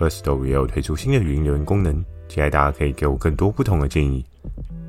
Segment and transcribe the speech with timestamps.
[0.00, 4.24] Firstory 也有推出新的语音留言功能，期待大家可以给我更多不同的建议。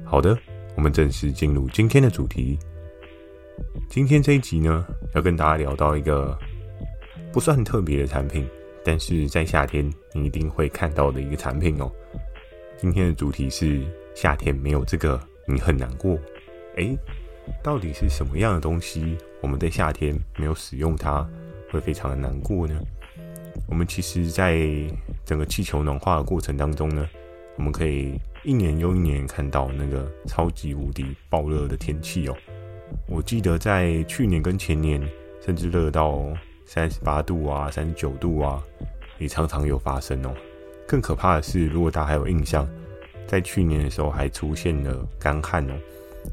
[0.06, 0.38] 好的，
[0.74, 2.58] 我们正式进入今天的主题。
[3.90, 6.40] 今天这一集呢，要跟大家聊到一个
[7.34, 8.48] 不算很特别的产品，
[8.86, 11.92] 但是在夏天你一定会看到的一个产品哦。
[12.78, 13.84] 今天的主题是
[14.16, 16.18] 夏天没有这个你很难过。
[16.78, 16.98] 诶，
[17.62, 21.30] 到底是什么样的东西，我们在夏天没有使用它，
[21.70, 22.80] 会非常的难过呢？
[23.68, 24.60] 我们其实，在
[25.26, 27.08] 整个气球暖化的过程当中呢，
[27.58, 32.36] 我们可以一年又一年看到那个超级无敌爆热的天气哦。
[33.08, 35.02] 我记得在去年跟前年，
[35.46, 36.22] 甚至热到
[36.66, 38.62] 三十八度啊、三十九度啊，
[39.18, 40.34] 也常常有发生哦。
[40.88, 42.68] 更可怕的是，如果大家还有印象，
[43.26, 45.74] 在去年的时候还出现了干旱哦。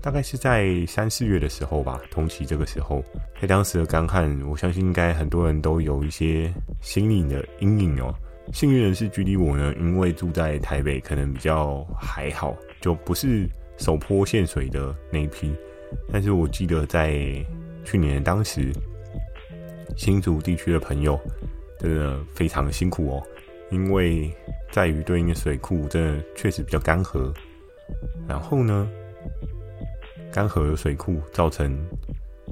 [0.01, 3.03] 大概是在三四月的时候吧，同期这个时候，
[3.41, 8.15] 在当时的干旱，我相信应该很多人都有一些心理的阴影哦。
[8.53, 15.55] 幸运的是，距离我呢，因为住在台北，可能比较还好，就不是首坡限水的那一批。
[16.13, 17.13] 但是我记得在
[17.85, 18.73] 去年当时，
[19.97, 21.19] 新竹地区的朋友
[21.79, 23.23] 真的非常辛苦哦，
[23.71, 24.35] 因为
[24.71, 27.31] 在于对应的水库真的确实比较干涸，
[28.27, 28.89] 然后呢，
[30.33, 31.79] 干涸的水库造成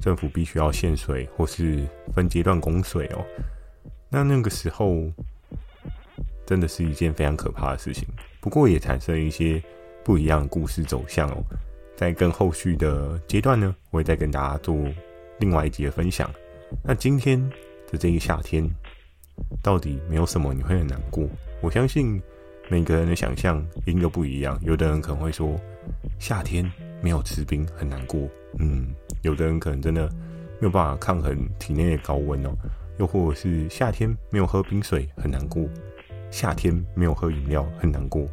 [0.01, 3.25] 政府必须要限水或是分阶段供水哦。
[4.09, 5.03] 那那个时候
[6.45, 8.07] 真的是一件非常可怕的事情。
[8.39, 9.61] 不过也产生一些
[10.03, 11.43] 不一样的故事走向哦。
[11.95, 14.77] 在更后续的阶段呢，我会再跟大家做
[15.39, 16.29] 另外一集的分享。
[16.83, 17.41] 那今天
[17.91, 18.69] 的这个夏天，
[19.63, 21.27] 到底没有什么你会很难过？
[21.59, 22.21] 我相信
[22.69, 24.59] 每个人的想象一定都不一样。
[24.61, 25.59] 有的人可能会说，
[26.19, 26.71] 夏天。
[27.01, 28.19] 没有吃冰很难过，
[28.59, 28.87] 嗯，
[29.21, 30.07] 有的人可能真的
[30.59, 32.49] 没有办法抗衡体内的高温哦，
[32.97, 35.63] 又或者是夏天没有喝冰水很难过，
[36.31, 38.27] 夏天没有喝饮料很难过。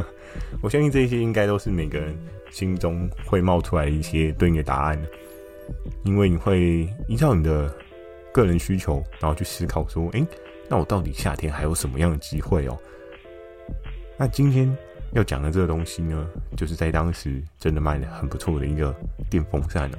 [0.62, 2.14] 我相信这些应该都是每个人
[2.50, 5.02] 心中会冒出来一些对应的答案，
[6.04, 7.74] 因为你会依照你的
[8.32, 10.26] 个人需求，然后去思考说，诶，
[10.68, 12.78] 那我到底夏天还有什么样的机会哦？
[14.18, 14.76] 那今天。
[15.12, 18.94] 要讲的这个东西呢，就是在当时真的卖的很不错的一个
[19.30, 19.98] 电风扇哦。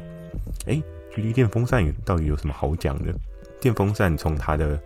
[0.65, 0.81] 哎，
[1.13, 3.13] 距离电风扇到底有什么好讲的？
[3.59, 4.79] 电风扇从它的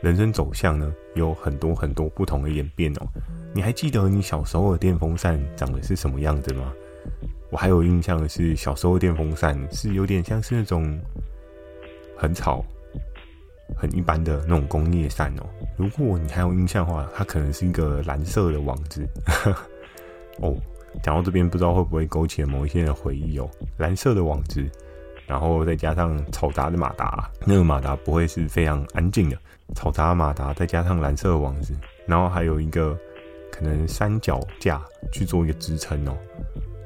[0.00, 3.06] 人生走向呢，有很多很多不同的演变哦。
[3.54, 6.72] 你还记得你小时候的电风扇长得是什么样子吗？
[7.50, 10.98] 我还有印象的是，小时候的电风扇是有点像是那种
[12.16, 12.64] 很吵。
[13.74, 15.46] 很一般的那种工业扇哦，
[15.78, 19.08] 如果你还有印象的话，它可能是一个蓝色的网子。
[20.40, 20.56] 哦，
[21.02, 23.48] 讲到这边，不知道会不会勾起了某一些人的回忆哦。
[23.76, 24.64] 蓝色的网子，
[25.26, 29.36] 然后再加上嘈杂的马达，那个马达不会是非常安静的。
[29.74, 31.74] 嘈杂的马达再加上蓝色的网子，
[32.06, 32.98] 然后还有一个
[33.50, 34.82] 可能三脚架
[35.12, 36.16] 去做一个支撑哦。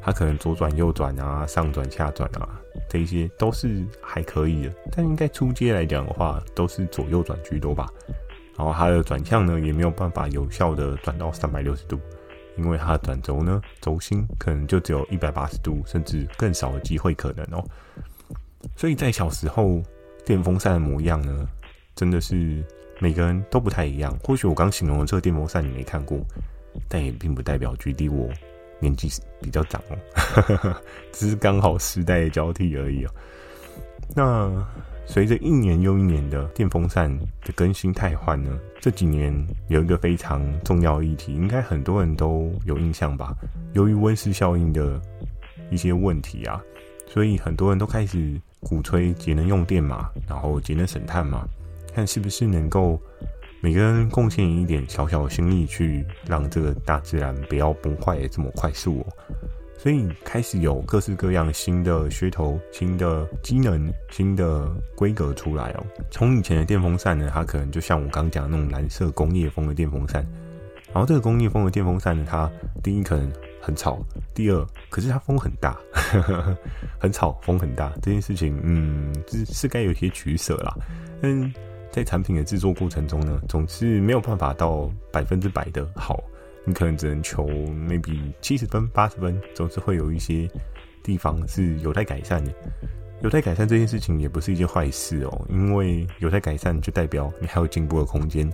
[0.00, 2.60] 它可能左转右转啊，上转下转啊。
[2.88, 7.88] 这一些都是还可以的，但应该出街来讲的话，都是左右转居多吧。
[8.56, 11.98] 然后它的转向呢，也没有办法有效的转到三百六十度，
[12.56, 17.64] 因为它的转轴呢，轴心可能就只有一百八十度，甚至更少的机会可能哦。
[18.76, 19.82] 所以在小时候，
[20.24, 21.48] 电风扇的模样呢，
[21.94, 22.64] 真的是
[22.98, 24.16] 每个人都不太一样。
[24.24, 26.18] 或许我刚形容的这个电风扇你没看过，
[26.88, 28.28] 但也并不代表距离我。
[28.78, 29.08] 年纪
[29.40, 30.76] 比较长哦，
[31.10, 33.10] 只是刚好时代的交替而已哦。
[34.14, 34.66] 那
[35.06, 39.34] 随着一年又一年的电风扇的更新汰换呢，这几年
[39.66, 43.34] 有一个非常重要的议题，应该很多人都有印象吧？
[43.72, 45.02] 由于温室效应的
[45.72, 46.62] 一些问题啊，
[47.04, 51.48] 所以很多人都开始鼓吹节能用电嘛，然后节能省碳嘛，
[51.92, 52.96] 看是不是能够。
[53.60, 59.06] 每个人贡献一点小小的心力，去让这个大自然不要崩坏这么快速哦。
[59.78, 65.86] 所以开始有各式各样新的噱头、新的机能、新的规格出来哦。
[66.10, 70.26] 从以前的电风扇呢，它可能就像我刚讲的那种蓝色工业风的电风扇。
[70.92, 72.50] 然后这个工业风的电风扇呢，它
[72.82, 73.30] 第一可能
[73.60, 73.98] 很吵，
[74.34, 75.78] 第二可是它风很大，
[76.98, 80.76] 很吵，风很大这件事情，嗯，是是该有些取舍啦。
[81.22, 81.52] 嗯。
[81.88, 86.22] 在产品的制作过程中呢，总是没有办法到百分之百的好，
[86.66, 90.46] 你可能只能求 maybe 七十分、八十分，总是会有一些
[91.02, 92.52] 地方是有待改善的。
[93.22, 98.46] 有待改善这件事情也不是一件坏事哦，因为有待改善就代表你还有进步的空间，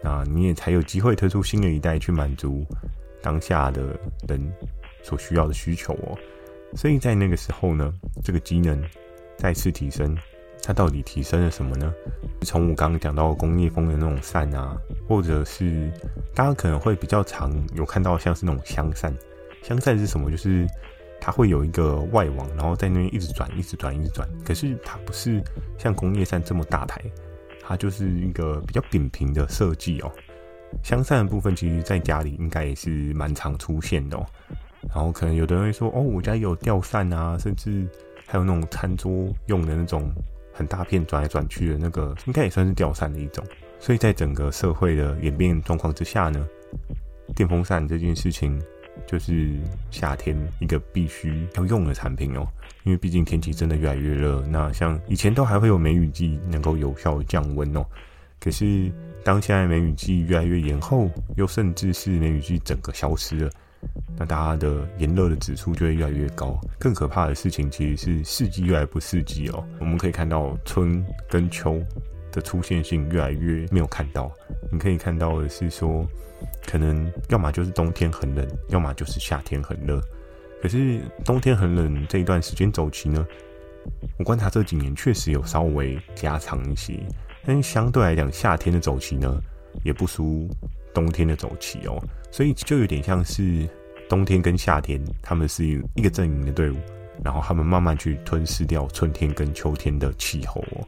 [0.00, 2.64] 那你也才有机会推出新的一代去满足
[3.20, 3.98] 当下的
[4.28, 4.40] 人
[5.02, 6.16] 所需要的需求哦。
[6.76, 7.92] 所以在那个时候呢，
[8.22, 8.80] 这个机能
[9.36, 10.16] 再次提升，
[10.62, 11.92] 它到底提升了什么呢？
[12.42, 14.76] 从我刚刚讲到工业风的那种扇啊，
[15.08, 15.90] 或者是
[16.34, 19.14] 大家可能会比较常有看到像是那种香扇，
[19.62, 20.30] 香扇是什么？
[20.30, 20.66] 就是。
[21.22, 24.26] 它会有一个外网，然后在那边一直转，一直转，一直转。
[24.42, 25.38] 可是它不是
[25.76, 26.98] 像工业扇这么大台，
[27.60, 30.10] 它就是一个比较扁平的设计哦。
[30.82, 34.24] 香扇的部分，其实在家里应该也是蛮常出现的哦。
[34.88, 37.86] 然后可能有的人会说，哦，我家有吊扇啊，甚至
[38.26, 40.10] 还有那种餐桌用的那种
[40.60, 43.42] 很大片转来转去的那个，应该也算是吊扇的一种。
[43.78, 46.46] 所以在整个社会的演变状况之下呢，
[47.34, 48.60] 电风扇这件事情。
[49.06, 49.56] 就是
[49.90, 52.46] 夏天一个必须要用的产品哦，
[52.82, 54.44] 因为毕竟天气真的越来越热。
[54.50, 57.86] 那像以前都还会有梅雨季能够有效降温哦，
[58.38, 58.92] 可是
[59.24, 63.50] 当现在梅雨季越来越延后，又甚至是梅雨季整个消失了，
[64.16, 66.58] 那大家的炎热的指数就会越来越高。
[66.78, 71.80] 更可怕的事情其实是四季越来不四季哦，我们可以看到春跟秋
[72.32, 74.30] 的出现性越来越没有看到。
[74.70, 76.06] 你可以看到的是说。
[76.66, 80.00] 可能要么就是冬天很冷，要么就是夏天很热。
[80.62, 83.26] 可是冬天很冷这一段时间走期呢，
[84.18, 86.98] 我观察这几年确实有稍微加长一些。
[87.44, 89.38] 但相对来讲，夏天的走期呢，
[89.84, 90.48] 也不输
[90.92, 92.02] 冬天的走期哦。
[92.30, 93.68] 所以就有点像是
[94.08, 95.64] 冬天跟夏天，他们是
[95.94, 96.76] 一个阵营的队伍，
[97.24, 100.86] 然后他们慢慢去吞噬掉春天跟秋天的气候哦。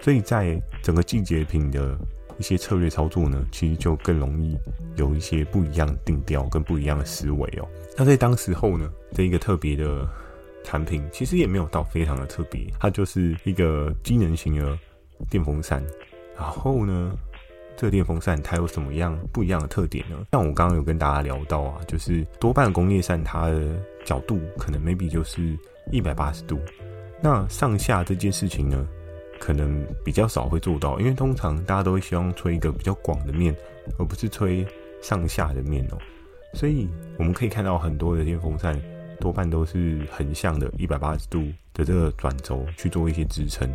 [0.00, 1.98] 所以在整个季节品的。
[2.36, 4.58] 一些策略操作呢，其实就更容易
[4.96, 7.68] 有一些不一样的定调跟不一样的思维哦。
[7.96, 10.04] 那在当时候呢，这一个特别的
[10.64, 14.76] 产品，其实也没有到非常的特别，它就是一个机能型的
[15.30, 15.80] 电风扇。
[16.36, 17.16] 然后呢，
[17.76, 20.16] 这个电风扇它有什么样不一样的特点呢？
[20.32, 25.58] 像我刚刚有跟大家聊到啊，就是多半工业扇它的角度可能 maybe 就是
[25.90, 26.58] 一百八十度，
[27.20, 28.86] 那上下这件事情呢，
[29.40, 33.54] 可能比较少会做到，因为通常大家都会希望吹一个比较广的面，
[33.98, 34.66] 而不是吹
[35.02, 35.98] 上下的面哦。
[36.52, 36.88] 所以
[37.18, 38.80] 我们可以看到很多的电风扇
[39.20, 41.42] 多半都是横向的一百八十度
[41.72, 43.68] 的这个转轴去做一些支撑。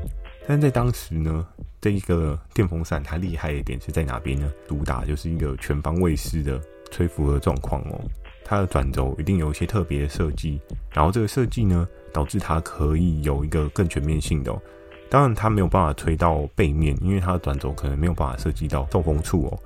[0.48, 1.46] 但是在当时呢，
[1.82, 4.52] 这一个电风扇它厉害的点是在哪边呢？
[4.68, 6.62] 主打就是一个全方位式的
[6.92, 8.02] 吹拂的状况哦。
[8.44, 10.60] 它的转轴一定有一些特别的设计，
[10.92, 14.62] 然后这个设计呢，导致它可以有一个更全面性的哦。
[15.10, 19.60] 当然，它没有办法吹到背面，因为它的转轴可能没有办法设计到受风处哦。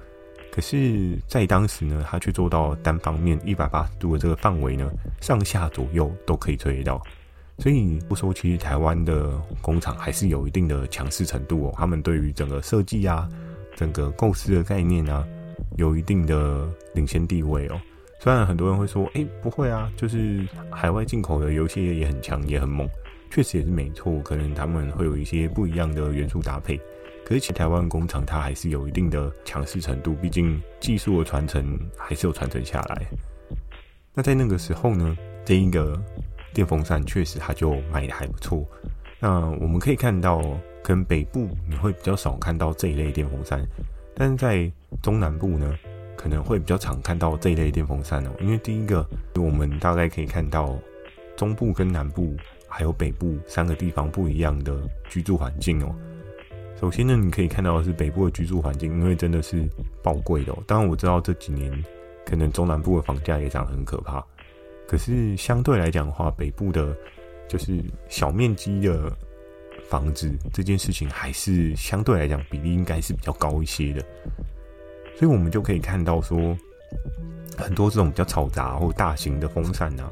[0.51, 7.01] 可是，在当时呢，它却做到单方面一百八十度的这个范围呢，上下左右都可以吹得到。
[7.59, 11.73] 所以，不说其实台湾的工厂还是有一定的强势程度哦。
[11.77, 13.29] 他们对于整个设计啊、
[13.75, 15.25] 整个构思的概念啊，
[15.77, 17.79] 有一定的领先地位哦。
[18.19, 22.89] 虽然很多人会说，哎，不会啊，就是海外进口的游戏也很强，也很猛。
[23.29, 26.77] 确实也是没错，可能他们会有一些不一样的元素搭配，
[27.25, 33.07] 可是其实台湾工厂它还是有一定的强势程度，毕竟技术的传承还是有传承下来。
[34.13, 35.99] 那在那个时候呢，这一个
[36.53, 38.65] 电风扇确实它就卖的还不错。
[39.19, 40.41] 那我们可以看到，
[40.83, 43.65] 跟北部你会比较少看到这一类电风扇，
[44.15, 45.73] 但是在中南部呢，
[46.15, 48.29] 可能会比较常看到这一类电风扇哦。
[48.39, 49.05] 因为第一个，
[49.35, 50.77] 我们大概可以看到
[51.35, 52.35] 中部跟南部。
[52.75, 54.75] 还有北部三个地方不一样的
[55.07, 55.95] 居住环境哦。
[56.81, 59.69] 首先呢，你可以看到的是北部的居住环境，因为真的是
[60.01, 60.57] 爆贵的哦。
[60.65, 61.71] 当然我知道这几年
[62.25, 64.25] 可能中南部的房价也涨很可怕，
[64.93, 66.95] 可是相对来讲的话，北部的
[67.47, 69.11] 就是小面积的
[69.89, 74.05] 房子这件事情，还是相对来讲比例应该是比较高一些的。
[75.17, 76.55] 所以我们就可以看到说，
[77.57, 80.11] 很多这种比较嘈杂或大型的风扇啊。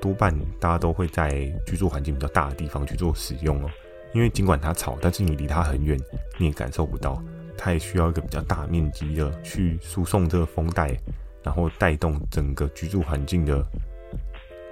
[0.00, 3.68] 多半大家都会在居住环境比较大的地方去做使用哦，
[4.14, 5.98] 因为尽管它吵，但是你离它很远，
[6.38, 7.20] 你也感受不到。
[7.58, 10.96] 它也需要一个比较大面积的去输送这个风带，
[11.42, 13.66] 然后带动整个居住环境的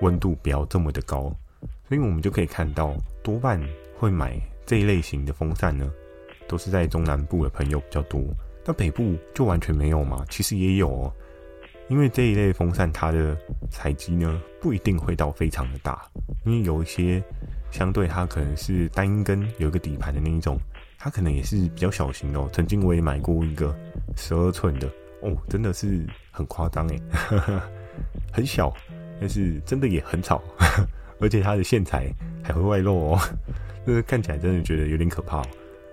[0.00, 1.34] 温度不要这么的高。
[1.88, 3.60] 所以我们就可以看到，多半
[3.98, 5.90] 会买这一类型的风扇呢，
[6.46, 8.22] 都是在中南部的朋友比较多。
[8.64, 10.24] 那北部就完全没有吗？
[10.30, 11.12] 其实也有哦。
[11.88, 13.36] 因为这一类风扇，它的
[13.68, 16.00] 采积呢不一定会到非常的大，
[16.46, 17.20] 因为有一些
[17.72, 20.56] 相对它可能是单根有一个底盘的那一种，
[20.96, 22.48] 它可能也是比较小型的哦。
[22.52, 23.76] 曾经我也买过一个
[24.14, 24.88] 十二寸的
[25.22, 27.02] 哦，真的是很夸张诶，
[28.32, 28.72] 很小，
[29.20, 30.42] 但是真的也很吵，
[31.20, 32.10] 而且它的线材
[32.42, 33.20] 还会外露哦，
[33.86, 35.42] 就是看起来真的觉得有点可怕。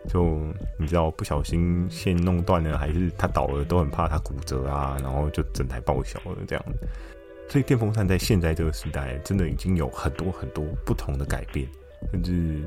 [0.07, 0.39] 就
[0.79, 6.65] 你知道，不小心线弄断了，还是它倒了，都很怕它骨折啊，然后就整台报销了这样。
[7.49, 11.67] 所以电风扇在现在这个时代，真的已经有很多很多不同的改变，
[12.11, 12.63] 甚至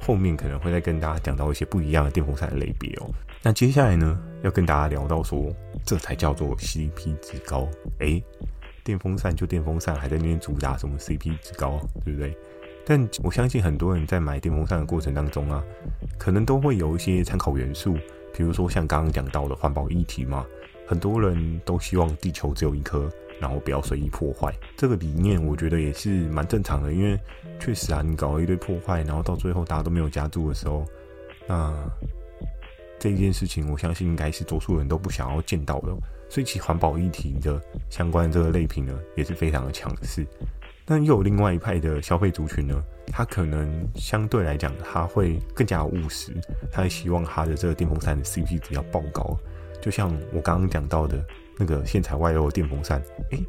[0.00, 3.10] 后面可能会再跟大家讲到一些不一样的电风扇的类别哦。
[3.42, 5.52] 那接下来呢，要跟大家聊到说，
[5.84, 7.68] 这才叫做 CP 值高。
[7.98, 8.22] 诶，
[8.84, 12.36] 电风扇就电风扇，还在那边主打什么 CP 值高，对不对？
[12.86, 15.64] 但我相信很多人在买电风扇的过程当中啊，
[16.18, 17.96] 可能都会有一些参考元素，
[18.34, 20.44] 比如说像刚刚讲到的环保议题嘛，
[20.86, 23.10] 很多人都希望地球只有一颗，
[23.40, 24.54] 然后不要随意破坏。
[24.76, 27.18] 这个理念我觉得也是蛮正常的，因为
[27.58, 30.84] 确实啊，你搞了一堆破坏，然后到最后大家都没有家住的时候，
[31.46, 31.74] 那
[32.98, 35.96] 这件事情我相信应该是多数人都不想要见到的。
[36.28, 40.26] 所以其环保议题的相关这个类品呢，也是非常的强势。
[40.86, 46.32] 但又有另外一派的消费族群呢，他可能相对来讲，他会更加务实，
[46.70, 49.36] 他希望他的这个电风扇的 CP 值要爆高。
[49.80, 51.24] 就像我刚刚讲到的
[51.58, 53.42] 那个线材外露的电风扇，诶，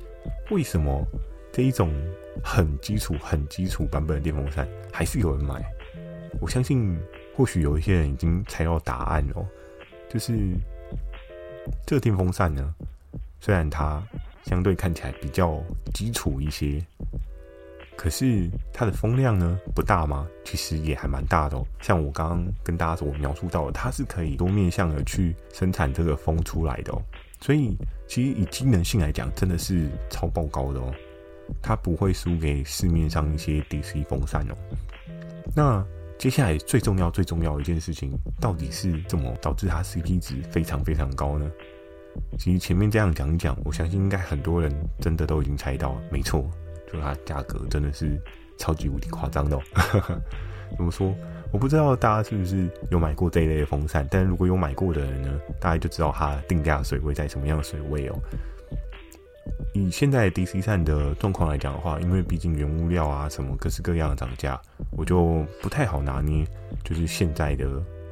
[0.51, 1.05] 为什么
[1.51, 1.93] 这一种
[2.43, 5.61] 很基础、很基础版本的电风扇还是有人买？
[6.39, 6.97] 我相信，
[7.33, 9.45] 或许有一些人已经猜到答案哦，
[10.09, 10.37] 就是
[11.85, 12.73] 这个电风扇呢，
[13.39, 14.01] 虽然它
[14.43, 15.61] 相对看起来比较
[15.93, 16.83] 基础一些。
[17.97, 20.27] 可是它的风量呢，不大吗？
[20.43, 21.65] 其实也还蛮大的哦。
[21.79, 27.01] 像我刚刚跟大家所描述到的，它是可以多面向的去生产这个风出来的哦。
[27.39, 27.73] 所以
[28.05, 30.93] 其实以机能性来讲，真的是超爆高的哦。
[31.61, 34.55] 它不会输给市面上一些 DC 风扇哦。
[35.55, 35.81] 那
[36.17, 41.49] 接下来最重要最重要一件事情，到底是怎么导致它 CP 值非常非常高呢？
[42.39, 46.49] 其实前面这样讲一讲，我相信应该很多人真的都已经猜到了，没错。
[46.91, 48.19] 就它价格真的是
[48.57, 49.61] 超级无敌夸张的哦，
[50.77, 51.13] 怎么说？
[51.51, 58.15] 我不知道大家是不是有买过这一类的风扇，但如果有买过的人呢，大概就知道它定价水位在什么样的水位哦。
[59.73, 64.59] 以现在 DC 扇的状况来讲的话，因为毕竟原物料啊什么各式各样的涨价，
[64.91, 66.45] 我就不太好拿捏，
[66.83, 67.67] 就是现在的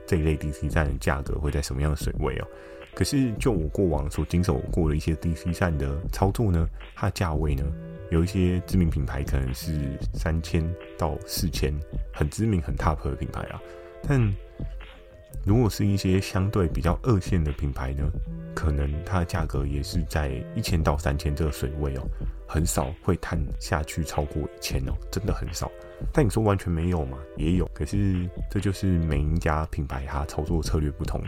[0.06, 2.48] 这一类 DC 扇的价格会在什么样的水位哦。
[2.94, 7.64] 可是就我过往所经手过的一些 DC 扇的操作呢，它的价位呢？
[8.12, 10.64] 有一些知名品牌可能是三千
[10.98, 11.74] 到四千，
[12.14, 13.60] 很知名、很 top 的品牌啊。
[14.08, 14.22] 但
[15.46, 18.10] 如果是一些相对比较二线的品牌呢，
[18.56, 22.08] 可能它的价格也是在一千到三千这个水位哦，
[22.48, 25.70] 很少会探下去超过一千哦，真的很少。
[26.12, 27.18] 但你说完全没有嘛？
[27.38, 27.70] 也有。
[27.74, 31.22] 可是这就是每一家品牌它操作策略不同。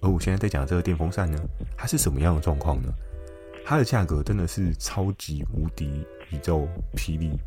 [0.00, 1.38] 而我现在在讲这个电风扇呢，
[1.76, 2.92] 它是什么样的状况呢？
[3.64, 7.38] 它的价格真的是超级无敌宇宙霹雳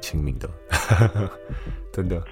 [0.00, 0.48] 亲民的，
[1.92, 2.22] 真的？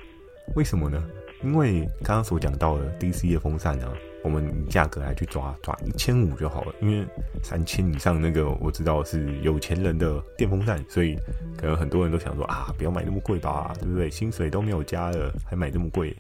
[0.55, 1.03] 为什么呢？
[1.43, 3.93] 因为刚刚所讲到的 DC 的风扇呢，
[4.25, 6.75] 我们价格来去抓抓一千五就好了。
[6.81, 7.07] 因为
[7.43, 11.17] 三千以上那个我知道是有钱人的电风扇，所以
[11.57, 14.11] 可能很多人都想说啊，不要买那么贵吧，对不对？
[14.11, 16.17] 薪水都没有加了，还买这么贵，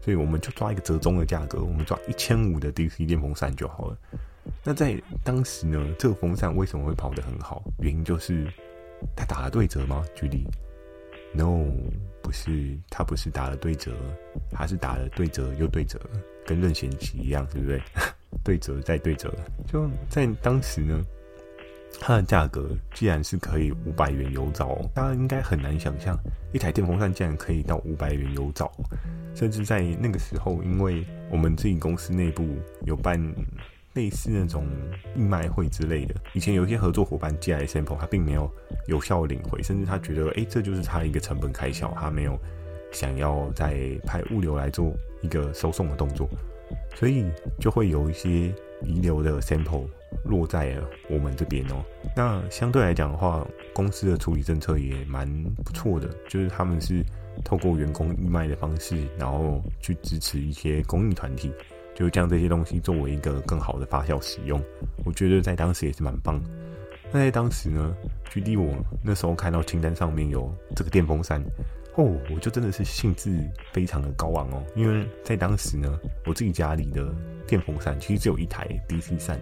[0.00, 3.98] 所以我们就抓一个折中的价格，我们抓一千五的 DC 电风扇就好了。
[4.62, 7.62] 那在当时呢，这个风扇为什么会跑得很好？
[7.80, 8.46] 原因就是
[9.16, 10.04] 它打了对折吗？
[10.14, 10.46] 举例
[11.34, 11.66] ？No，
[12.22, 13.92] 不是，它不是打了对折，
[14.50, 16.00] 它是打了对折又对折，
[16.46, 17.82] 跟任贤齐一样，对不对？
[18.42, 19.32] 对折再对折，
[19.66, 21.04] 就在当时呢，
[22.00, 26.18] 它的价格既然是可以五百元有找，大家应该很难想象
[26.52, 28.72] 一台电风扇竟然可以到五百元有找，
[29.34, 32.46] 甚至在那个时候，因为我们自己公司内部
[32.86, 33.20] 有办。
[33.94, 34.66] 类似那种
[35.14, 38.50] 义卖会之类的，以前有一些合作伙伴寄来 sample，他并没有
[38.86, 42.38] 有效领回，甚至他觉得，诶、欸，这就是他一个成本开销，他没有
[42.92, 46.28] 想要再派物流来做一个收送的动作，
[46.96, 47.24] 所以
[47.60, 49.86] 就会有一些遗留的 sample
[50.24, 51.84] 落在了我们这边哦。
[52.16, 55.28] 那相对来讲的话，公司的处理政策也蛮
[55.64, 57.04] 不错的，就是他们是
[57.44, 61.52] 透过员工义卖的方式，然后去支持一些公益团体。
[61.94, 64.60] 就将这些东西作为一个更好的发酵使用，
[65.04, 66.40] 我觉得在当时也是蛮棒。
[67.12, 67.94] 那在当时呢，
[68.28, 71.40] 举例我那时候看到清单上面有这个电风扇，
[71.94, 73.38] 哦，我就真的是兴致
[73.72, 74.64] 非常的高昂哦。
[74.74, 75.96] 因为在当时呢，
[76.26, 77.14] 我自己家里的
[77.46, 79.40] 电风扇其实只有一台 DC 扇，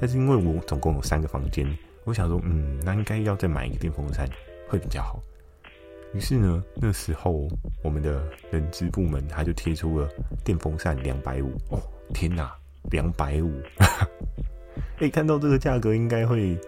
[0.00, 1.66] 但是因为我总共有三个房间，
[2.04, 4.26] 我想说，嗯，那应该要再买一个电风扇
[4.66, 5.22] 会比较好。
[6.12, 7.48] 于是呢，那时候
[7.84, 10.08] 我们的人资部门他就贴出了
[10.44, 11.80] 电风扇两百五哦，
[12.12, 12.52] 天哪，
[12.90, 13.52] 两百五！
[14.98, 16.58] 哎，看到这个价格应该会，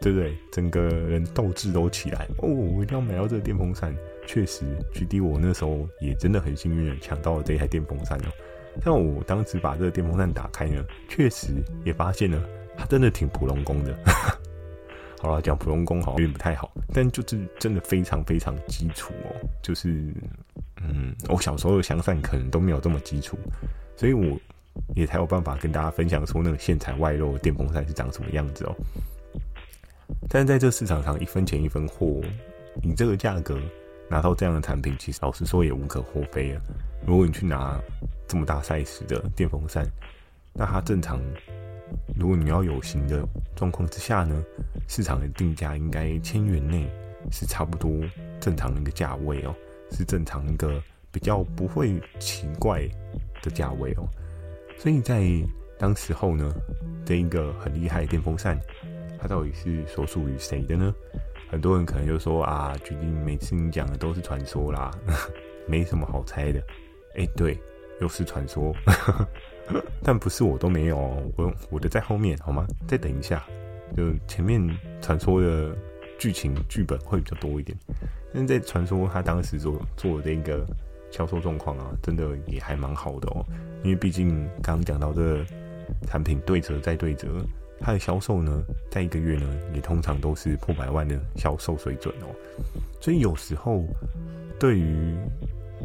[0.00, 0.36] 对不对？
[0.52, 3.96] 整个人斗志都起来哦，我一定要买到这个电风扇。
[4.26, 8.28] 确实，GD 我那时候也真的很幸运的抢到了这一台电风扇哦。
[8.84, 11.48] 但我当时把这个电风扇打开呢，确实
[11.84, 12.38] 也发现了，
[12.76, 13.98] 它真的挺普龙工的。
[15.20, 19.34] 好了，讲普龙工好像有点不太好，但就是真的非常非常基础哦。
[19.62, 20.12] 就是，
[20.82, 23.38] 嗯，我小时候的香扇可能都没有这么基础，
[23.96, 24.38] 所以我
[24.94, 28.74] 也才有办法跟大家分享说那个线材外露的电风扇是长什么样子哦。
[30.28, 32.20] 但是在这市场上，一分钱一分货，
[32.82, 33.58] 你这个价格。
[34.10, 36.62] 拿到这样的产品，其实老实说也无可厚非啊。
[37.06, 37.78] 如果你去拿
[38.26, 39.86] 这么大 size 的电风扇，
[40.54, 41.20] 那它正常，
[42.18, 43.22] 如果你要有型的
[43.54, 44.42] 状况之下呢，
[44.88, 46.90] 市场的定价应该千元内
[47.30, 47.92] 是差不多
[48.40, 49.54] 正常的一个价位哦，
[49.92, 52.88] 是正常一个比较不会奇怪
[53.42, 54.08] 的价位哦。
[54.76, 55.22] 所以在
[55.78, 56.52] 当时候呢，
[57.04, 58.58] 这一个很厉害的电风扇，
[59.20, 60.92] 它到底是所属于谁的呢？
[61.50, 64.90] 很多人可能就说啊，决定每次你讲的都是传说啦，
[65.66, 66.60] 没什么好猜的。
[67.14, 67.58] 哎、欸，对，
[68.00, 68.74] 又是传说，
[70.04, 70.96] 但不是我都没有，
[71.36, 72.66] 我我的在后面好吗？
[72.86, 73.44] 再等一下，
[73.96, 74.60] 就前面
[75.00, 75.76] 传说的
[76.18, 77.76] 剧情剧本会比较多一点。
[78.32, 80.66] 但在传说他当时做做的一个
[81.10, 83.44] 销售状况啊，真的也还蛮好的哦，
[83.82, 85.44] 因为毕竟刚刚讲到这个
[86.06, 87.28] 产品对折再对折。
[87.80, 92.26] 它的销售呢，在一个月呢，也通常都是破百万的销售水准哦。
[93.00, 93.84] 所以有时候
[94.58, 95.16] 对于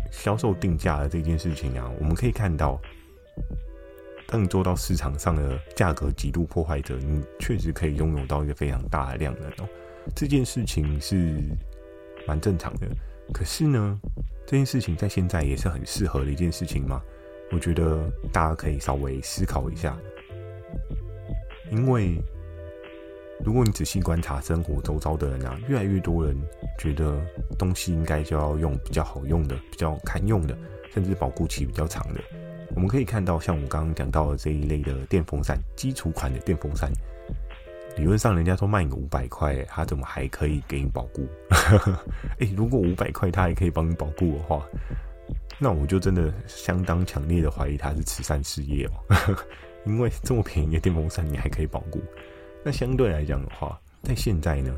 [0.10, 2.82] 销售定价的这件事情啊，我们可以看到，
[4.34, 9.70] 当你做到市场上的价格极度破坏者，你确实可以拥有到一个非常大的量能哦。
[10.16, 11.40] 这件事情是
[12.28, 12.88] 蛮正常的。
[13.32, 14.02] 可是呢，
[14.48, 17.00] 这件事情在现在也是很适合的一件事情吗？
[17.52, 19.96] 我觉得大家可以稍微思考一下。
[21.70, 22.20] 因为，
[23.46, 26.36] 如果你仔细观察生活周遭的人啊，越来越多人
[26.80, 27.24] 觉得
[27.56, 30.58] 东西应该就要用比较好用的、比较堪用的，
[30.92, 32.20] 甚至保固期比较长的。
[32.76, 36.92] 我们可以看到，像我刚刚讲到的这一类的电风扇，基础款的电风扇，
[37.98, 41.28] 理论上人家说卖你五百块，他怎么还可以给你保固？
[42.40, 44.66] 哎，如果五百块他还可以帮你保固的话，
[45.60, 49.38] 那我就真的相当强烈的怀疑他是慈善事业哦。
[49.86, 52.02] 因为这么便宜的电风扇，你还可以保固。
[52.64, 54.74] 那相对来讲的话，在现在呢，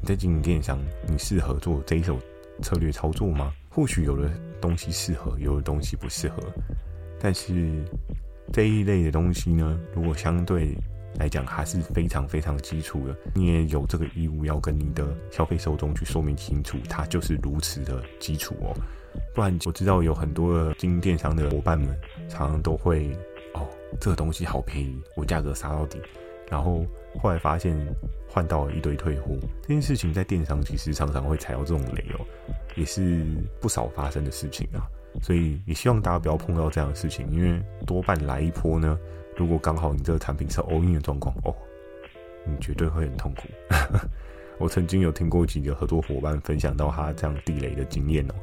[0.00, 2.18] 你在经营电商，你适合做这一手
[2.62, 3.52] 策略操作吗？
[3.70, 4.30] 或许有的
[4.60, 6.42] 东西适合，有的东西不适合。
[7.26, 7.84] 但是
[8.52, 10.78] 这一类的东西呢，如果相对
[11.18, 18.72] 来讲还是非常非常基础的，你也有这个义务要跟你的消费受众去说明清楚，它就是如此的基础哦。
[19.34, 21.88] 不然我知道有很多的经营电商的伙伴们，
[22.28, 23.10] 常常都会
[23.54, 23.66] 哦。
[24.00, 26.00] 这个东西好便宜，我价格杀到底，
[26.48, 26.86] 然后
[27.20, 27.76] 后来发现
[28.28, 29.34] 换到了一堆退货。
[29.62, 32.24] 这件事情在电商其实常常会踩到这种雷哦，
[32.76, 33.26] 也是
[33.60, 34.86] 不少发生的事情啊。
[35.22, 38.98] 所以也希望大家不要碰到这样的事情，因为多半来一波呢，
[39.36, 41.54] 如果刚好你这个产品是 all in 的状况哦，
[42.44, 43.42] 你绝对会很痛苦。
[44.58, 48.34] 我曾经有听过几个合作伙伴分享到他这样地雷的经验哦，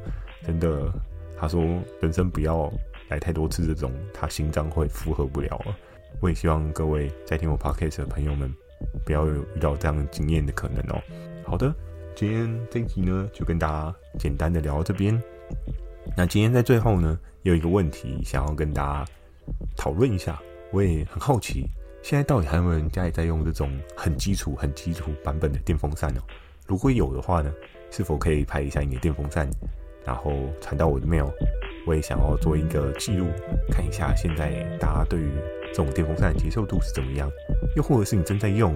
[0.46, 0.92] 真的，
[1.38, 1.62] 他说
[2.00, 2.72] 人生不要。
[3.10, 5.76] 来太多次这种，他心脏会负荷不了了。
[6.20, 8.50] 我也希望各位在听我 podcast 的朋友们，
[9.04, 10.98] 不要有遇到这样经验的可能哦。
[11.44, 11.72] 好的，
[12.16, 15.22] 今天这一集呢，就跟大家简单的聊到这边。
[16.16, 19.10] 那今天在最后呢，有一个问题想要跟大家
[19.76, 20.40] 讨论一下。
[20.72, 21.68] 我也很好奇，
[22.02, 26.20] 现在到底还有没有人家里在用这种很基础、很基础版本的电风扇哦？
[26.66, 27.52] 如果有的话呢，
[27.92, 29.48] 是否可以拍一下你的电风扇，
[30.04, 31.30] 然后传到我的 mail？
[31.86, 33.26] 我也想要做一个记录，
[33.70, 35.30] 看一下现在大家对于
[35.68, 37.30] 这种电风扇的接受度是怎么样，
[37.76, 38.74] 又或者是你正在用，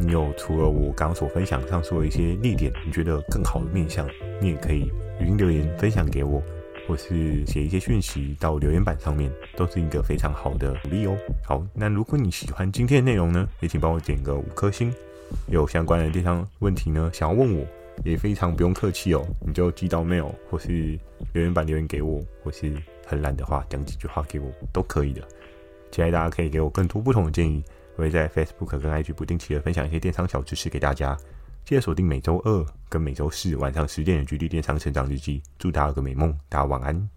[0.00, 4.08] 你有除了我刚刚所分享上说的一些列点，你觉得更好的面向，
[4.40, 6.42] 你也可以语音留言分享给我，
[6.88, 11.16] 或是写一些讯息到留言板上面，都是一个非常好的鼓励哦。
[11.44, 14.92] 好，那如果你喜欢今天的内容呢，也请帮我点个五颗星。
[15.46, 17.66] 有相关的电商问题呢，想要问我。
[18.02, 20.98] 也非常不用客气哦，你就寄到 mail 或是
[21.34, 22.72] 留言板留言给我，或是
[23.04, 25.20] 很懒的话讲几句话给我都可以的。
[25.90, 27.62] 期待大家可以给我更多不同的建议，
[27.96, 31.14] 我会在 Facebook 跟 IG 不定期的分享一些电商小知识给大家。
[31.64, 37.08] 记得锁定每周二跟每周四晚上十点的《局地电商成长日记》，祝大家有个美梦，大家晚安。